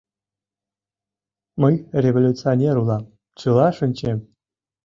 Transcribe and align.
Мый 1.61 1.75
революционер 2.03 2.75
улам, 2.81 3.03
чыла 3.39 3.67
шинчем. 3.77 4.19